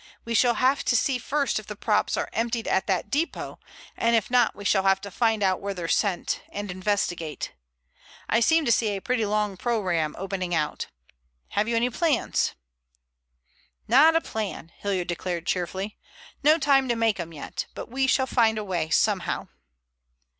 We 0.25 0.33
shall 0.33 0.55
have 0.55 0.83
to 0.85 0.95
see 0.95 1.19
first 1.19 1.59
if 1.59 1.67
the 1.67 1.75
props 1.75 2.17
are 2.17 2.27
emptied 2.33 2.67
at 2.67 2.87
that 2.87 3.11
depot, 3.11 3.59
and 3.95 4.15
if 4.15 4.31
not 4.31 4.55
we 4.55 4.65
shall 4.65 4.81
have 4.81 4.99
to 5.01 5.11
find 5.11 5.43
out 5.43 5.61
where 5.61 5.75
they're 5.75 5.87
sent, 5.87 6.41
and 6.51 6.71
investigate. 6.71 7.53
I 8.27 8.39
seem 8.39 8.65
to 8.65 8.71
see 8.71 8.95
a 8.95 8.99
pretty 8.99 9.27
long 9.27 9.57
program 9.57 10.15
opening 10.17 10.55
out. 10.55 10.87
Have 11.49 11.67
you 11.67 11.75
any 11.75 11.91
plans?" 11.91 12.55
"Not 13.87 14.15
a 14.15 14.21
plan," 14.21 14.71
Hilliard 14.75 15.07
declared 15.07 15.45
cheerfully. 15.45 15.99
"No 16.41 16.57
time 16.57 16.89
to 16.89 16.95
make 16.95 17.19
'em 17.19 17.31
yet. 17.31 17.67
But 17.75 17.87
we 17.91 18.07
shall 18.07 18.25
find 18.25 18.57
a 18.57 18.63
way 18.63 18.89
somehow." 18.89 19.49